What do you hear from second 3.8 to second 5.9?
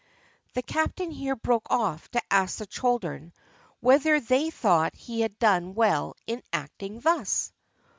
whether they thought he had done